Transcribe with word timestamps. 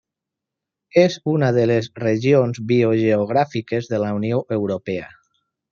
És 1.01 1.17
una 1.33 1.51
de 1.57 1.65
les 1.73 1.89
regions 2.05 2.63
biogeogràfiques 2.73 3.93
de 3.95 4.05
la 4.07 4.13
Unió 4.21 4.45
Europea. 4.59 5.11